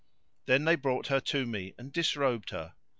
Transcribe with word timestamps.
Then 0.47 0.65
they 0.65 0.73
brought 0.77 1.09
her 1.09 1.19
to 1.19 1.45
me 1.45 1.75
and 1.77 1.93
disrobed 1.93 2.49
her. 2.49 2.73